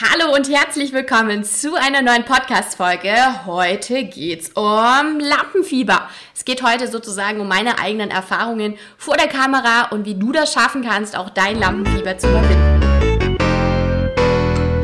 [0.00, 3.14] Hallo und herzlich willkommen zu einer neuen Podcast-Folge.
[3.46, 6.08] Heute geht's um Lampenfieber.
[6.34, 10.52] Es geht heute sozusagen um meine eigenen Erfahrungen vor der Kamera und wie du das
[10.52, 13.38] schaffen kannst, auch dein Lampenfieber zu überwinden.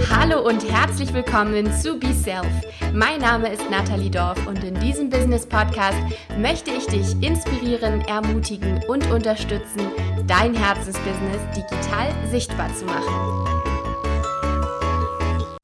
[0.09, 2.47] Hallo und herzlich willkommen zu Be Self.
[2.93, 5.99] Mein Name ist Nathalie Dorf und in diesem Business Podcast
[6.39, 9.91] möchte ich dich inspirieren, ermutigen und unterstützen,
[10.29, 13.70] dein Herzensbusiness digital sichtbar zu machen.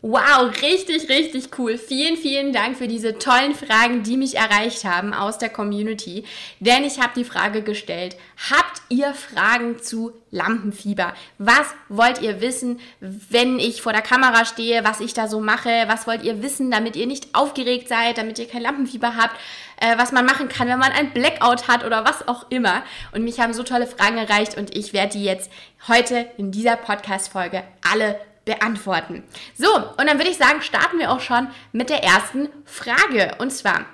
[0.09, 1.77] Wow, richtig, richtig cool.
[1.77, 6.23] Vielen, vielen Dank für diese tollen Fragen, die mich erreicht haben aus der Community.
[6.61, 8.17] Denn ich habe die Frage gestellt,
[8.49, 11.13] habt ihr Fragen zu Lampenfieber?
[11.39, 15.71] Was wollt ihr wissen, wenn ich vor der Kamera stehe, was ich da so mache?
[15.89, 19.35] Was wollt ihr wissen, damit ihr nicht aufgeregt seid, damit ihr kein Lampenfieber habt?
[19.81, 22.85] Äh, was man machen kann, wenn man ein Blackout hat oder was auch immer.
[23.11, 25.51] Und mich haben so tolle Fragen erreicht und ich werde die jetzt
[25.89, 29.23] heute in dieser Podcast-Folge alle beantworten.
[29.55, 33.37] So, und dann würde ich sagen, starten wir auch schon mit der ersten Frage.
[33.39, 33.85] Und zwar,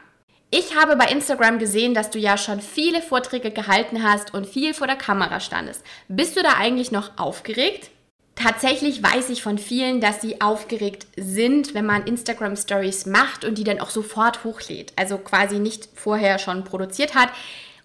[0.50, 4.74] ich habe bei Instagram gesehen, dass du ja schon viele Vorträge gehalten hast und viel
[4.74, 5.82] vor der Kamera standest.
[6.06, 7.90] Bist du da eigentlich noch aufgeregt?
[8.34, 13.56] Tatsächlich weiß ich von vielen, dass sie aufgeregt sind, wenn man Instagram Stories macht und
[13.56, 14.92] die dann auch sofort hochlädt.
[14.96, 17.30] Also quasi nicht vorher schon produziert hat.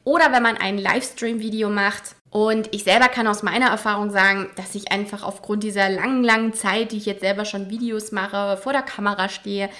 [0.04, 4.76] Oder wenn man ein Livestream-Video macht und ich selber kann aus meiner Erfahrung sagen, dass
[4.76, 8.74] ich einfach aufgrund dieser langen, langen Zeit, die ich jetzt selber schon Videos mache, vor
[8.74, 9.72] der Kamera stehe,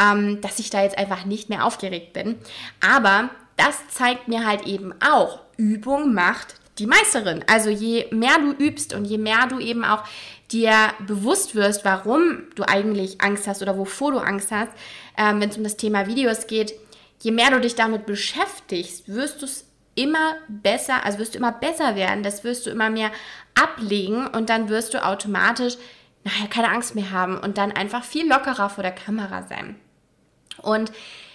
[0.00, 2.36] ähm, dass ich da jetzt einfach nicht mehr aufgeregt bin.
[2.80, 7.44] Aber das zeigt mir halt eben auch, Übung macht die Meisterin.
[7.48, 10.04] Also je mehr du übst und je mehr du eben auch
[10.52, 14.70] dir bewusst wirst, warum du eigentlich Angst hast oder wovor du Angst hast,
[15.18, 16.74] ähm, wenn es um das Thema Videos geht,
[17.22, 21.52] je mehr du dich damit beschäftigst, wirst du es immer besser, also wirst du immer
[21.52, 23.10] besser werden, das wirst du immer mehr
[23.54, 25.74] ablegen und dann wirst du automatisch
[26.24, 29.76] nachher keine Angst mehr haben und dann einfach viel lockerer vor der Kamera sein.
[30.62, 30.90] Und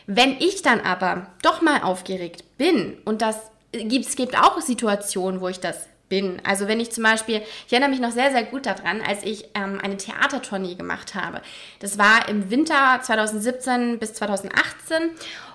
[0.08, 3.38] wenn ich dann aber doch mal aufgeregt bin und das
[3.72, 6.42] gibt, es gibt auch Situationen, wo ich das bin.
[6.44, 9.50] Also wenn ich zum Beispiel, ich erinnere mich noch sehr, sehr gut daran, als ich
[9.54, 11.42] ähm, eine Theatertournee gemacht habe.
[11.80, 15.12] Das war im Winter 2017 bis 2018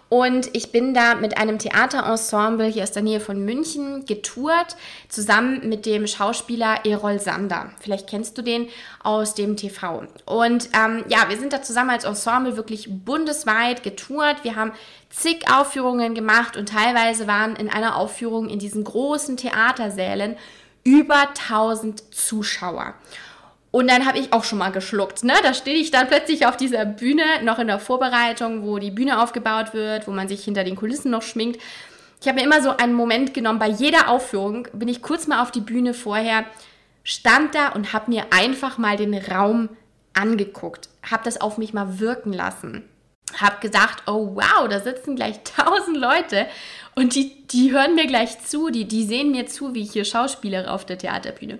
[0.09, 4.77] und ich bin da mit einem Theaterensemble hier aus der Nähe von München getourt,
[5.09, 7.73] zusammen mit dem Schauspieler Erol Sander.
[7.81, 8.69] Vielleicht kennst du den
[9.03, 10.05] aus dem TV.
[10.27, 14.45] Und ähm, ja, wir sind da zusammen als Ensemble wirklich bundesweit getourt.
[14.45, 14.73] Wir haben
[15.11, 20.37] zig Aufführungen gemacht und teilweise waren in einer Aufführung in diesen großen Theatersälen
[20.85, 22.95] über 1000 Zuschauer.
[23.75, 25.25] Und dann habe ich auch schon mal geschluckt.
[25.25, 25.33] Ne?
[25.43, 29.21] Da stehe ich dann plötzlich auf dieser Bühne, noch in der Vorbereitung, wo die Bühne
[29.21, 31.61] aufgebaut wird, wo man sich hinter den Kulissen noch schminkt.
[32.21, 35.43] Ich habe mir immer so einen Moment genommen, bei jeder Aufführung bin ich kurz mal
[35.43, 36.45] auf die Bühne vorher,
[37.03, 39.71] stand da und habe mir einfach mal den Raum
[40.13, 42.85] angeguckt, habe das auf mich mal wirken lassen.
[43.39, 46.47] Habe gedacht, oh wow, da sitzen gleich tausend Leute
[46.95, 50.05] und die, die hören mir gleich zu, die, die sehen mir zu, wie ich hier
[50.05, 51.59] schauspielere auf der Theaterbühne.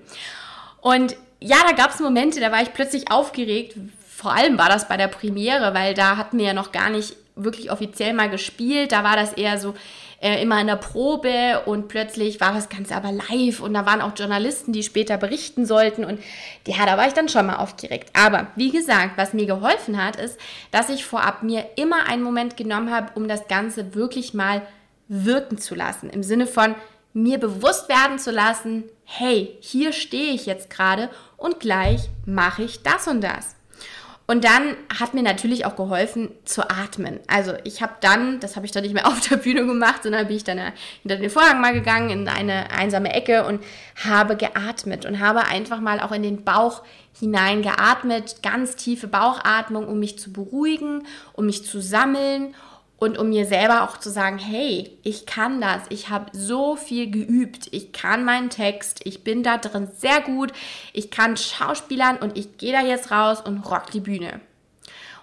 [0.81, 3.77] Und ja, da gab es Momente, da war ich plötzlich aufgeregt.
[4.09, 7.17] Vor allem war das bei der Premiere, weil da hatten wir ja noch gar nicht
[7.37, 8.93] wirklich offiziell mal gespielt.
[8.93, 9.75] Da war das eher so
[10.23, 14.01] äh, immer in der Probe und plötzlich war das Ganze aber live und da waren
[14.01, 16.19] auch Journalisten, die später berichten sollten und
[16.67, 18.09] ja, da war ich dann schon mal aufgeregt.
[18.15, 20.41] Aber wie gesagt, was mir geholfen hat, ist,
[20.71, 24.63] dass ich vorab mir immer einen Moment genommen habe, um das Ganze wirklich mal
[25.09, 26.09] wirken zu lassen.
[26.09, 26.75] Im Sinne von,
[27.13, 32.83] mir bewusst werden zu lassen, hey, hier stehe ich jetzt gerade und gleich mache ich
[32.83, 33.55] das und das.
[34.27, 37.21] Und dann hat mir natürlich auch geholfen zu atmen.
[37.27, 40.27] Also ich habe dann, das habe ich dann nicht mehr auf der Bühne gemacht, sondern
[40.27, 40.73] bin ich dann
[41.03, 43.63] hinter den Vorhang mal gegangen in eine einsame Ecke und
[44.03, 46.83] habe geatmet und habe einfach mal auch in den Bauch
[47.19, 52.55] hinein geatmet, ganz tiefe Bauchatmung, um mich zu beruhigen, um mich zu sammeln
[52.99, 57.11] und um mir selber auch zu sagen, hey, ich kann das, ich habe so viel
[57.11, 60.53] geübt, ich kann meinen Text, ich bin da drin sehr gut,
[60.93, 64.41] ich kann Schauspielern und ich gehe da jetzt raus und rock die Bühne.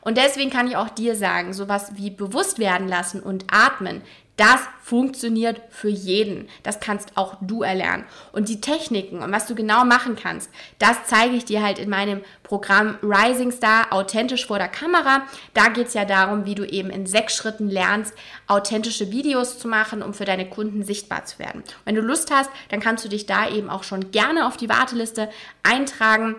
[0.01, 4.01] Und deswegen kann ich auch dir sagen, sowas wie bewusst werden lassen und atmen,
[4.41, 6.49] das funktioniert für jeden.
[6.63, 8.05] Das kannst auch du erlernen.
[8.31, 10.49] Und die Techniken und was du genau machen kannst,
[10.79, 15.27] das zeige ich dir halt in meinem Programm Rising Star authentisch vor der Kamera.
[15.53, 18.15] Da geht es ja darum, wie du eben in sechs Schritten lernst,
[18.47, 21.63] authentische Videos zu machen, um für deine Kunden sichtbar zu werden.
[21.85, 24.69] Wenn du Lust hast, dann kannst du dich da eben auch schon gerne auf die
[24.69, 25.29] Warteliste
[25.61, 26.35] eintragen.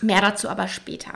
[0.00, 1.12] Mehr dazu aber später.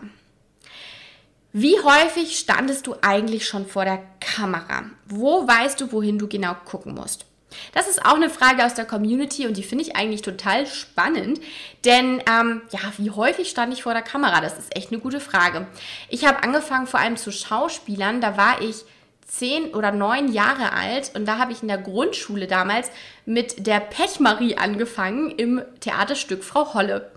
[1.52, 4.84] Wie häufig standest du eigentlich schon vor der Kamera?
[5.06, 7.26] Wo weißt du, wohin du genau gucken musst?
[7.72, 11.40] Das ist auch eine Frage aus der Community und die finde ich eigentlich total spannend.
[11.84, 14.40] Denn ähm, ja, wie häufig stand ich vor der Kamera?
[14.40, 15.66] Das ist echt eine gute Frage.
[16.08, 18.20] Ich habe angefangen vor allem zu Schauspielern.
[18.20, 18.84] Da war ich
[19.26, 22.90] zehn oder neun Jahre alt und da habe ich in der Grundschule damals
[23.30, 27.10] mit der Pechmarie angefangen im Theaterstück Frau Holle.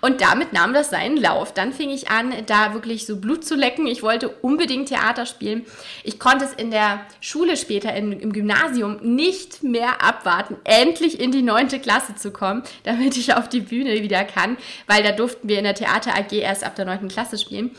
[0.00, 1.52] Und damit nahm das seinen Lauf.
[1.52, 3.86] Dann fing ich an, da wirklich so Blut zu lecken.
[3.86, 5.66] Ich wollte unbedingt Theater spielen.
[6.04, 11.32] Ich konnte es in der Schule später in, im Gymnasium nicht mehr abwarten, endlich in
[11.32, 14.56] die neunte Klasse zu kommen, damit ich auf die Bühne wieder kann,
[14.86, 17.72] weil da durften wir in der Theater AG erst ab der neunten Klasse spielen.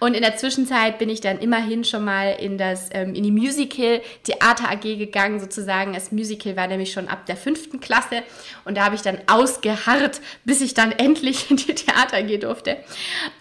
[0.00, 3.30] Und in der Zwischenzeit bin ich dann immerhin schon mal in das ähm, in die
[3.30, 5.92] Musical Theater AG gegangen, sozusagen.
[5.92, 8.22] Das Musical war nämlich schon ab der fünften Klasse
[8.64, 12.78] und da habe ich dann ausgeharrt, bis ich dann endlich in die Theater gehen durfte.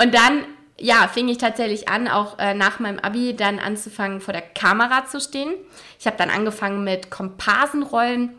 [0.01, 0.45] Und dann
[0.79, 5.05] ja, fing ich tatsächlich an, auch äh, nach meinem Abi dann anzufangen, vor der Kamera
[5.05, 5.53] zu stehen.
[5.99, 8.31] Ich habe dann angefangen mit Komparsenrollen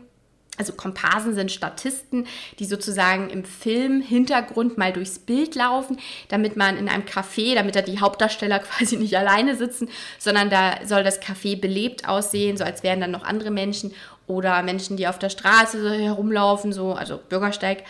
[0.57, 2.27] also Komparsen sind Statisten,
[2.59, 5.97] die sozusagen im Film-Hintergrund mal durchs Bild laufen,
[6.29, 10.79] damit man in einem Café, damit da die Hauptdarsteller quasi nicht alleine sitzen, sondern da
[10.85, 13.93] soll das Café belebt aussehen, so als wären dann noch andere Menschen
[14.27, 17.83] oder Menschen, die auf der Straße herumlaufen, so, also Bürgersteig.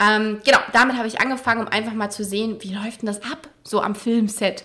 [0.00, 3.22] Ähm, genau, damit habe ich angefangen, um einfach mal zu sehen, wie läuft denn das
[3.22, 4.64] ab, so am Filmset.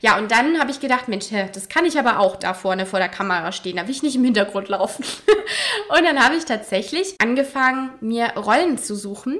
[0.00, 2.98] Ja, und dann habe ich gedacht, Mensch, das kann ich aber auch da vorne vor
[2.98, 3.76] der Kamera stehen.
[3.76, 5.04] Da will ich nicht im Hintergrund laufen.
[5.88, 9.38] und dann habe ich tatsächlich angefangen, mir Rollen zu suchen.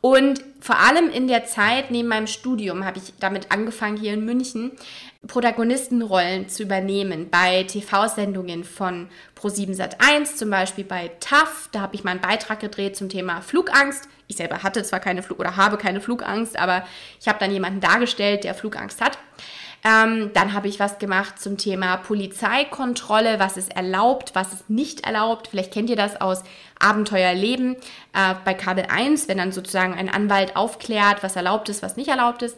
[0.00, 4.24] Und vor allem in der Zeit neben meinem Studium habe ich damit angefangen, hier in
[4.24, 4.72] München
[5.26, 9.08] Protagonistenrollen zu übernehmen bei TV-Sendungen von
[9.40, 11.68] Pro7 Sat1, zum Beispiel bei TAF.
[11.72, 14.08] Da habe ich mal einen Beitrag gedreht zum Thema Flugangst.
[14.28, 16.84] Ich selber hatte zwar keine Flug oder habe keine Flugangst, aber
[17.20, 19.18] ich habe dann jemanden dargestellt, der Flugangst hat.
[19.86, 25.06] Ähm, dann habe ich was gemacht zum Thema Polizeikontrolle, was ist erlaubt, was ist nicht
[25.06, 25.46] erlaubt.
[25.46, 26.42] Vielleicht kennt ihr das aus
[26.80, 27.76] Abenteuerleben
[28.12, 32.08] äh, bei Kabel 1, wenn dann sozusagen ein Anwalt aufklärt, was erlaubt ist, was nicht
[32.08, 32.56] erlaubt ist.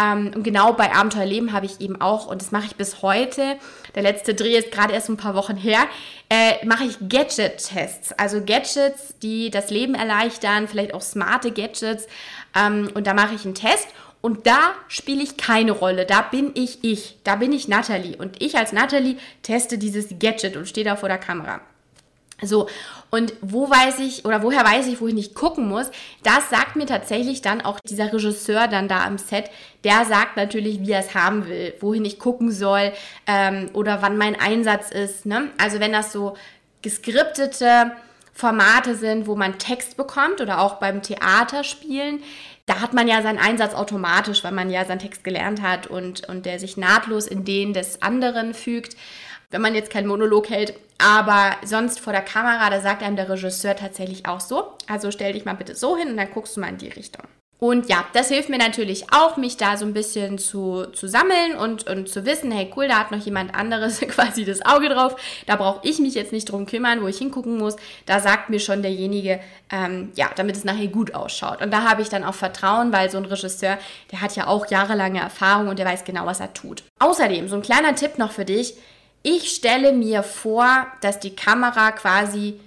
[0.00, 3.56] Ähm, und genau bei Abenteuerleben habe ich eben auch, und das mache ich bis heute,
[3.96, 5.80] der letzte Dreh ist gerade erst ein paar Wochen her,
[6.28, 8.12] äh, mache ich Gadget-Tests.
[8.12, 12.06] Also Gadgets, die das Leben erleichtern, vielleicht auch smarte Gadgets.
[12.56, 13.88] Ähm, und da mache ich einen Test
[14.20, 16.04] und da spiele ich keine Rolle.
[16.04, 17.18] Da bin ich ich.
[17.24, 18.16] Da bin ich Natalie.
[18.16, 21.60] Und ich als Natalie teste dieses Gadget und stehe da vor der Kamera.
[22.42, 22.68] So,
[23.10, 25.90] und wo weiß ich oder woher weiß ich, wohin ich gucken muss?
[26.22, 29.50] Das sagt mir tatsächlich dann auch dieser Regisseur dann da am Set.
[29.84, 32.92] Der sagt natürlich, wie er es haben will, wohin ich gucken soll
[33.26, 35.26] ähm, oder wann mein Einsatz ist.
[35.26, 35.50] Ne?
[35.58, 36.34] Also wenn das so
[36.82, 37.92] geskriptete
[38.32, 42.22] Formate sind, wo man Text bekommt oder auch beim Theaterspielen,
[42.70, 46.28] da hat man ja seinen Einsatz automatisch, weil man ja seinen Text gelernt hat und,
[46.28, 48.96] und der sich nahtlos in den des anderen fügt,
[49.50, 50.74] wenn man jetzt keinen Monolog hält.
[50.98, 54.74] Aber sonst vor der Kamera, da sagt einem der Regisseur tatsächlich auch so.
[54.86, 57.24] Also stell dich mal bitte so hin und dann guckst du mal in die Richtung.
[57.60, 61.56] Und ja, das hilft mir natürlich auch, mich da so ein bisschen zu, zu sammeln
[61.56, 65.14] und, und zu wissen, hey cool, da hat noch jemand anderes quasi das Auge drauf.
[65.46, 67.76] Da brauche ich mich jetzt nicht drum kümmern, wo ich hingucken muss.
[68.06, 69.40] Da sagt mir schon derjenige,
[69.70, 71.60] ähm, ja, damit es nachher gut ausschaut.
[71.60, 73.76] Und da habe ich dann auch Vertrauen, weil so ein Regisseur,
[74.10, 76.82] der hat ja auch jahrelange Erfahrung und der weiß genau, was er tut.
[76.98, 78.72] Außerdem, so ein kleiner Tipp noch für dich.
[79.22, 82.58] Ich stelle mir vor, dass die Kamera quasi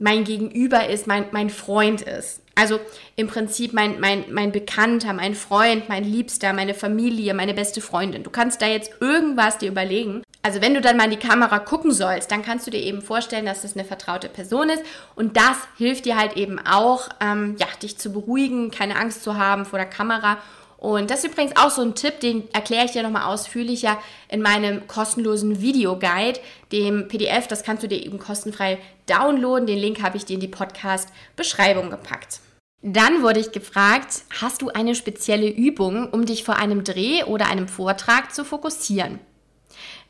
[0.00, 2.40] mein Gegenüber ist, mein, mein Freund ist.
[2.60, 2.78] Also
[3.16, 8.22] im Prinzip mein, mein, mein Bekannter, mein Freund, mein Liebster, meine Familie, meine beste Freundin.
[8.22, 10.22] Du kannst da jetzt irgendwas dir überlegen.
[10.42, 13.00] Also wenn du dann mal in die Kamera gucken sollst, dann kannst du dir eben
[13.00, 14.82] vorstellen, dass das eine vertraute Person ist.
[15.14, 19.38] Und das hilft dir halt eben auch, ähm, ja, dich zu beruhigen, keine Angst zu
[19.38, 20.36] haben vor der Kamera
[20.80, 23.98] und das ist übrigens auch so ein Tipp, den erkläre ich dir nochmal ausführlicher
[24.28, 26.40] in meinem kostenlosen Videoguide,
[26.72, 27.46] dem PDF.
[27.46, 29.66] Das kannst du dir eben kostenfrei downloaden.
[29.66, 32.40] Den Link habe ich dir in die Podcast-Beschreibung gepackt.
[32.82, 37.48] Dann wurde ich gefragt, hast du eine spezielle Übung, um dich vor einem Dreh oder
[37.48, 39.18] einem Vortrag zu fokussieren?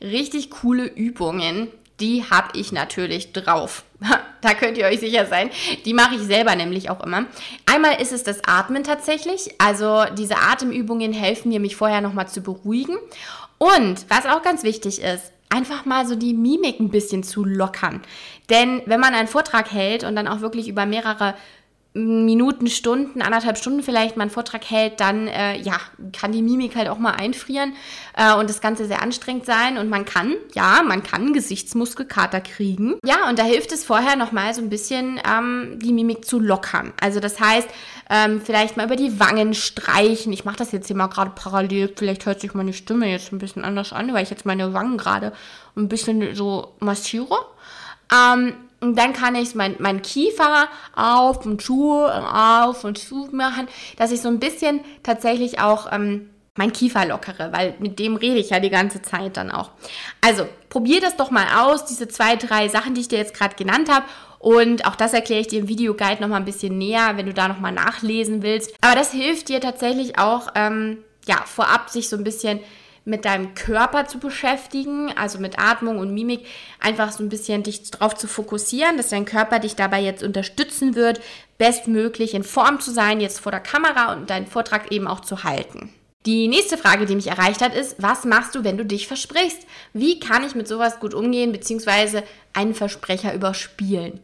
[0.01, 1.67] Richtig coole Übungen,
[1.99, 3.83] die habe ich natürlich drauf.
[4.41, 5.51] da könnt ihr euch sicher sein.
[5.85, 7.25] Die mache ich selber nämlich auch immer.
[7.65, 9.53] Einmal ist es das Atmen tatsächlich.
[9.59, 12.97] Also diese Atemübungen helfen mir, mich vorher nochmal zu beruhigen.
[13.57, 18.01] Und was auch ganz wichtig ist, einfach mal so die Mimik ein bisschen zu lockern.
[18.49, 21.35] Denn wenn man einen Vortrag hält und dann auch wirklich über mehrere
[21.93, 25.77] Minuten, Stunden, anderthalb Stunden vielleicht mal einen Vortrag hält, dann äh, ja,
[26.13, 27.73] kann die Mimik halt auch mal einfrieren
[28.15, 29.77] äh, und das Ganze sehr anstrengend sein.
[29.77, 32.95] Und man kann, ja, man kann Gesichtsmuskelkater kriegen.
[33.03, 36.93] Ja, und da hilft es vorher nochmal so ein bisschen ähm, die Mimik zu lockern.
[37.01, 37.67] Also das heißt,
[38.09, 40.31] ähm, vielleicht mal über die Wangen streichen.
[40.31, 41.91] Ich mache das jetzt hier mal gerade parallel.
[41.93, 44.97] Vielleicht hört sich meine Stimme jetzt ein bisschen anders an, weil ich jetzt meine Wangen
[44.97, 45.33] gerade
[45.75, 47.37] ein bisschen so massiere.
[48.13, 53.67] Ähm, Und dann kann ich mein, mein Kiefer auf und zu, auf und zu machen,
[53.97, 58.39] dass ich so ein bisschen tatsächlich auch ähm, mein Kiefer lockere, weil mit dem rede
[58.39, 59.69] ich ja die ganze Zeit dann auch.
[60.19, 63.55] Also probier das doch mal aus, diese zwei, drei Sachen, die ich dir jetzt gerade
[63.55, 64.05] genannt habe.
[64.39, 67.47] Und auch das erkläre ich dir im Videoguide nochmal ein bisschen näher, wenn du da
[67.47, 68.73] nochmal nachlesen willst.
[68.81, 70.97] Aber das hilft dir tatsächlich auch, ähm,
[71.27, 72.59] ja, vorab sich so ein bisschen
[73.03, 76.45] mit deinem Körper zu beschäftigen, also mit Atmung und Mimik,
[76.79, 80.95] einfach so ein bisschen dich darauf zu fokussieren, dass dein Körper dich dabei jetzt unterstützen
[80.95, 81.19] wird,
[81.57, 85.43] bestmöglich in Form zu sein, jetzt vor der Kamera und deinen Vortrag eben auch zu
[85.43, 85.93] halten.
[86.27, 89.65] Die nächste Frage, die mich erreicht hat, ist, was machst du, wenn du dich versprichst?
[89.93, 94.19] Wie kann ich mit sowas gut umgehen, beziehungsweise einen Versprecher überspielen?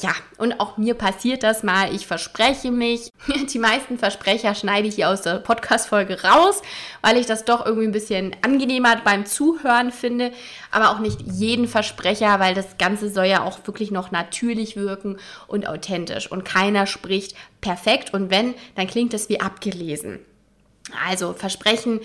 [0.00, 1.94] Ja, und auch mir passiert das mal.
[1.94, 3.10] Ich verspreche mich.
[3.52, 6.62] Die meisten Versprecher schneide ich hier aus der Podcast-Folge raus,
[7.02, 10.32] weil ich das doch irgendwie ein bisschen angenehmer beim Zuhören finde.
[10.70, 15.18] Aber auch nicht jeden Versprecher, weil das Ganze soll ja auch wirklich noch natürlich wirken
[15.46, 16.30] und authentisch.
[16.30, 18.14] Und keiner spricht perfekt.
[18.14, 20.20] Und wenn, dann klingt es wie abgelesen.
[21.06, 22.00] Also Versprechen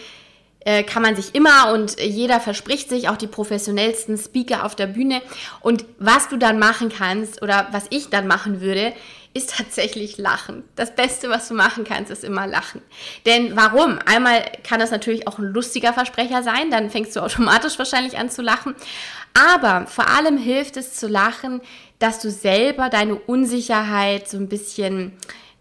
[0.66, 4.88] äh, kann man sich immer und jeder verspricht sich, auch die professionellsten Speaker auf der
[4.88, 5.22] Bühne.
[5.62, 8.94] Und was du dann machen kannst oder was ich dann machen würde,
[9.34, 10.64] ist tatsächlich Lachen.
[10.76, 12.82] Das Beste, was du machen kannst, ist immer Lachen.
[13.28, 14.00] Denn warum?
[14.06, 18.30] Einmal kann das natürlich auch ein lustiger Versprecher sein, dann fängst du automatisch wahrscheinlich an
[18.30, 18.76] zu lachen.
[19.54, 21.62] Aber vor allem hilft es zu lachen,
[22.00, 25.14] dass du selber deine Unsicherheit so ein bisschen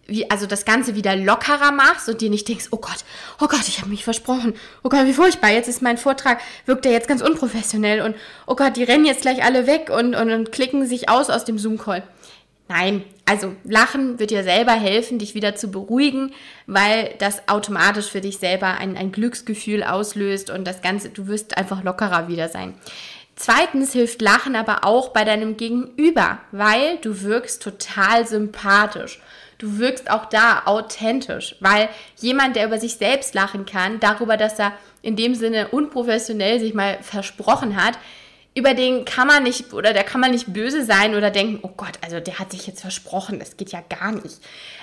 [0.06, 3.04] wie, also das Ganze wieder lockerer machst und dir nicht denkst, oh Gott,
[3.40, 4.54] oh Gott, ich habe mich versprochen.
[4.82, 8.14] Oh Gott, wie furchtbar, jetzt ist mein Vortrag, wirkt er jetzt ganz unprofessionell und
[8.46, 11.44] oh Gott, die rennen jetzt gleich alle weg und, und, und klicken sich aus aus
[11.44, 12.02] dem Zoom-Call.
[12.68, 16.32] Nein, also Lachen wird dir selber helfen, dich wieder zu beruhigen,
[16.66, 21.58] weil das automatisch für dich selber ein, ein Glücksgefühl auslöst und das Ganze, du wirst
[21.58, 22.74] einfach lockerer wieder sein.
[23.36, 29.20] Zweitens hilft Lachen aber auch bei deinem Gegenüber, weil du wirkst total sympathisch
[29.64, 31.88] du wirkst auch da authentisch, weil
[32.20, 36.74] jemand, der über sich selbst lachen kann, darüber, dass er in dem Sinne unprofessionell sich
[36.74, 37.98] mal versprochen hat,
[38.56, 41.72] über den kann man nicht oder der kann man nicht böse sein oder denken, oh
[41.76, 44.38] Gott, also der hat sich jetzt versprochen, das geht ja gar nicht.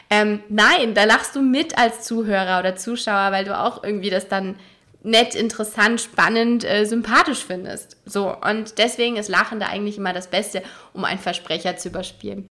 [0.10, 4.28] Ähm, nein, da lachst du mit als Zuhörer oder Zuschauer, weil du auch irgendwie das
[4.28, 4.58] dann
[5.04, 7.98] nett, interessant, spannend, äh, sympathisch findest.
[8.06, 12.48] So, und deswegen ist Lachen da eigentlich immer das Beste, um einen Versprecher zu überspielen.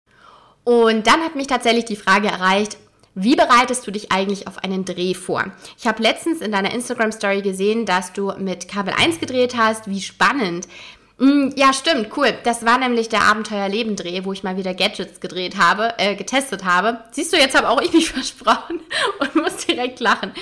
[0.64, 2.78] Und dann hat mich tatsächlich die Frage erreicht,
[3.14, 5.44] wie bereitest du dich eigentlich auf einen Dreh vor?
[5.78, 9.88] Ich habe letztens in deiner Instagram-Story gesehen, dass du mit Kabel 1 gedreht hast.
[9.88, 10.66] Wie spannend.
[11.16, 12.34] Mm, ja, stimmt, cool.
[12.42, 17.04] Das war nämlich der Abenteuerleben-Dreh, wo ich mal wieder Gadgets gedreht habe, äh, getestet habe.
[17.12, 18.80] Siehst du, jetzt habe auch ich mich versprochen
[19.20, 20.32] und muss direkt lachen.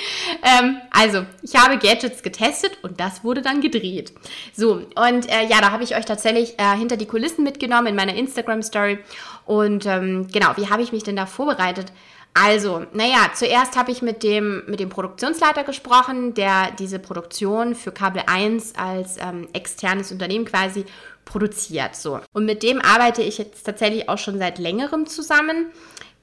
[0.42, 4.14] Ähm, also, ich habe Gadgets getestet und das wurde dann gedreht.
[4.54, 7.96] So, und äh, ja, da habe ich euch tatsächlich äh, hinter die Kulissen mitgenommen in
[7.96, 8.98] meiner Instagram-Story.
[9.44, 11.92] Und ähm, genau, wie habe ich mich denn da vorbereitet?
[12.34, 17.92] Also, naja, zuerst habe ich mit dem, mit dem Produktionsleiter gesprochen, der diese Produktion für
[17.92, 20.86] Kabel 1 als ähm, externes Unternehmen quasi
[21.26, 21.94] produziert.
[21.94, 22.20] So.
[22.32, 25.66] Und mit dem arbeite ich jetzt tatsächlich auch schon seit längerem zusammen.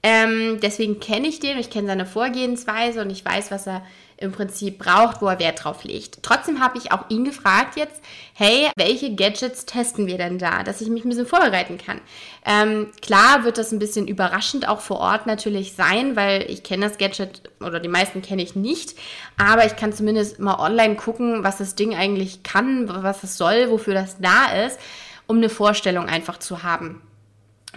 [0.01, 3.83] Ähm, deswegen kenne ich den, ich kenne seine Vorgehensweise und ich weiß, was er
[4.19, 6.21] im Prinzip braucht, wo er Wert drauf legt.
[6.23, 8.01] Trotzdem habe ich auch ihn gefragt jetzt,
[8.33, 12.01] hey, welche Gadgets testen wir denn da, dass ich mich ein bisschen vorbereiten kann.
[12.45, 16.87] Ähm, klar wird das ein bisschen überraschend auch vor Ort natürlich sein, weil ich kenne
[16.87, 18.95] das Gadget oder die meisten kenne ich nicht,
[19.37, 23.69] aber ich kann zumindest mal online gucken, was das Ding eigentlich kann, was es soll,
[23.69, 24.79] wofür das da ist,
[25.27, 27.01] um eine Vorstellung einfach zu haben.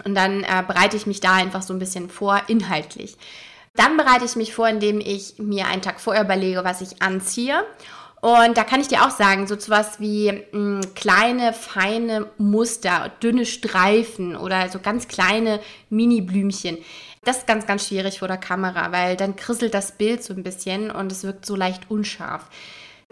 [0.03, 3.15] Und dann äh, bereite ich mich da einfach so ein bisschen vor, inhaltlich.
[3.75, 7.65] Dann bereite ich mich vor, indem ich mir einen Tag vorher überlege, was ich anziehe.
[8.21, 13.11] Und da kann ich dir auch sagen, so was wie mh, hm, kleine, feine Muster,
[13.21, 16.77] dünne Streifen oder so ganz kleine Mini-Blümchen.
[17.25, 20.43] Das ist ganz, ganz schwierig vor der Kamera, weil dann krisselt das Bild so ein
[20.43, 22.49] bisschen und es wirkt so leicht unscharf.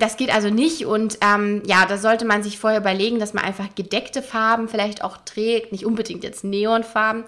[0.02, 3.44] Das geht also nicht und ähm, ja, da sollte man sich vorher überlegen, dass man
[3.44, 7.24] einfach gedeckte Farben vielleicht auch trägt, nicht unbedingt jetzt Neonfarben,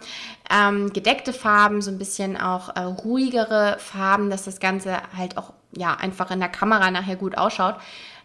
[0.50, 5.54] ähm, gedeckte Farben, so ein bisschen auch äh, ruhigere Farben, dass das Ganze halt auch
[5.78, 7.76] ja einfach in der Kamera nachher gut ausschaut.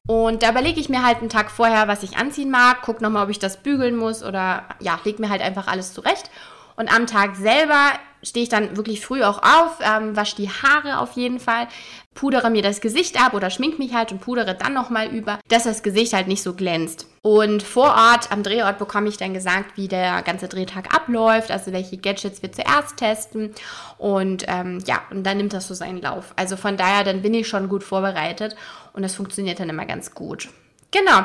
[0.07, 3.25] Und da überlege ich mir halt einen Tag vorher, was ich anziehen mag, gucke nochmal,
[3.25, 6.31] ob ich das bügeln muss oder ja, leg mir halt einfach alles zurecht.
[6.79, 7.91] Und am Tag selber
[8.23, 11.67] stehe ich dann wirklich früh auch auf, ähm, wasche die Haare auf jeden Fall,
[12.15, 15.65] pudere mir das Gesicht ab oder schmink mich halt und pudere dann nochmal über, dass
[15.65, 17.09] das Gesicht halt nicht so glänzt.
[17.23, 21.73] Und vor Ort, am Drehort, bekomme ich dann gesagt, wie der ganze Drehtag abläuft, also
[21.73, 23.53] welche Gadgets wir zuerst testen.
[23.99, 26.33] Und ähm, ja, und dann nimmt das so seinen Lauf.
[26.37, 28.55] Also von daher, dann bin ich schon gut vorbereitet
[28.93, 30.49] und das funktioniert dann immer ganz gut.
[30.93, 31.25] Genau.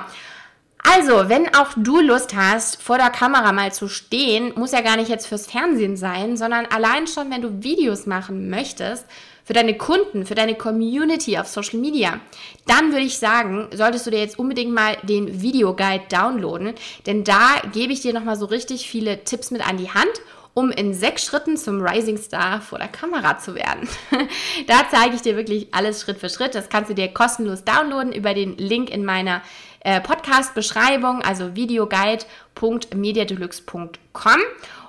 [0.85, 4.97] Also, wenn auch du Lust hast, vor der Kamera mal zu stehen, muss ja gar
[4.97, 9.05] nicht jetzt fürs Fernsehen sein, sondern allein schon, wenn du Videos machen möchtest,
[9.45, 12.19] für deine Kunden, für deine Community auf Social Media,
[12.65, 16.73] dann würde ich sagen, solltest du dir jetzt unbedingt mal den Videoguide downloaden,
[17.05, 20.21] denn da gebe ich dir nochmal so richtig viele Tipps mit an die Hand
[20.55, 23.87] um in sechs Schritten zum Rising Star vor der Kamera zu werden.
[24.67, 26.53] da zeige ich dir wirklich alles Schritt für Schritt.
[26.53, 29.41] Das kannst du dir kostenlos downloaden über den Link in meiner
[29.83, 34.39] äh, Podcast-Beschreibung, also videoguide.mediadeluxe.com.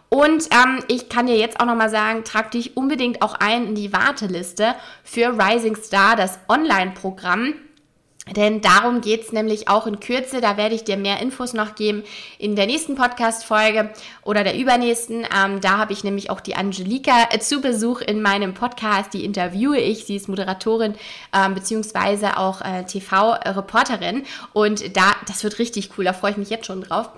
[0.09, 3.75] Und ähm, ich kann dir jetzt auch nochmal sagen, trag dich unbedingt auch ein in
[3.75, 7.55] die Warteliste für Rising Star, das Online-Programm.
[8.33, 10.41] Denn darum geht's nämlich auch in Kürze.
[10.41, 12.05] Da werde ich dir mehr Infos noch geben
[12.39, 13.91] in der nächsten Podcast-Folge
[14.23, 15.27] oder der übernächsten.
[15.37, 19.13] Ähm, da habe ich nämlich auch die Angelika äh, zu Besuch in meinem Podcast.
[19.13, 20.07] Die interviewe ich.
[20.07, 20.95] Sie ist Moderatorin
[21.35, 24.25] ähm, beziehungsweise auch äh, TV-Reporterin.
[24.55, 26.05] Und da, das wird richtig cool.
[26.05, 27.11] Da freue ich mich jetzt schon drauf.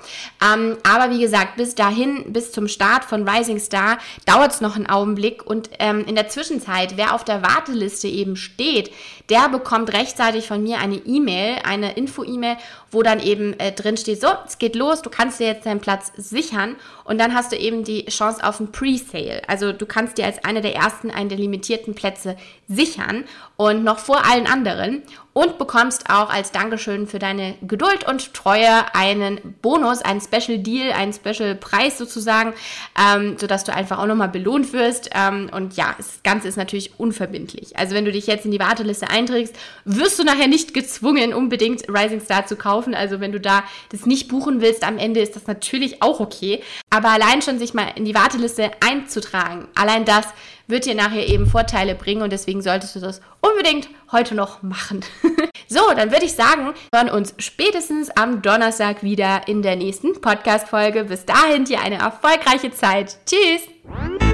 [0.42, 4.74] Ähm, aber wie gesagt, bis dahin, bis zum Start von Rising Star, dauert es noch
[4.74, 5.46] einen Augenblick.
[5.46, 8.90] Und ähm, in der Zwischenzeit, wer auf der Warteliste eben steht,
[9.28, 12.56] der bekommt rechtzeitig von mir eine E-Mail, eine Info-E-Mail,
[12.90, 15.80] wo dann eben äh, drin steht, so, es geht los, du kannst dir jetzt deinen
[15.80, 16.76] Platz sichern.
[17.04, 19.42] Und dann hast du eben die Chance auf ein Pre-Sale.
[19.48, 22.36] Also du kannst dir als eine der ersten einen der limitierten Plätze
[22.68, 23.24] sichern.
[23.56, 25.02] Und noch vor allen anderen
[25.36, 30.92] und bekommst auch als Dankeschön für deine Geduld und Treue einen Bonus, einen Special Deal,
[30.92, 32.54] einen Special Preis sozusagen,
[32.98, 35.10] ähm, sodass du einfach auch nochmal belohnt wirst.
[35.14, 37.76] Ähm, und ja, das Ganze ist natürlich unverbindlich.
[37.76, 41.86] Also wenn du dich jetzt in die Warteliste einträgst, wirst du nachher nicht gezwungen, unbedingt
[41.86, 42.94] Rising Star zu kaufen.
[42.94, 46.62] Also wenn du da das nicht buchen willst, am Ende ist das natürlich auch okay.
[46.88, 50.28] Aber allein schon sich mal in die Warteliste einzutragen, allein das
[50.68, 55.04] wird dir nachher eben Vorteile bringen und deswegen solltest du das unbedingt heute noch machen.
[55.68, 60.20] so, dann würde ich sagen, wir hören uns spätestens am Donnerstag wieder in der nächsten
[60.20, 61.04] Podcast-Folge.
[61.04, 63.18] Bis dahin dir eine erfolgreiche Zeit.
[63.26, 64.25] Tschüss!